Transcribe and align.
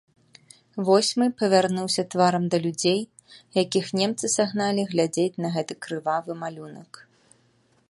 Восьмы 0.87 1.25
павярнуўся 1.41 2.05
тварам 2.13 2.43
да 2.55 2.59
людзей, 2.65 2.99
якіх 3.63 3.85
немцы 4.01 4.25
сагналі 4.39 4.81
глядзець 4.95 5.39
на 5.45 5.49
гэты 5.59 5.73
крывавы 5.87 6.31
малюнак. 6.45 6.91